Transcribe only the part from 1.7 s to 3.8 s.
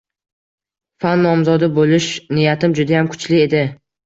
boʻlish niyatim judayam kuchli edi.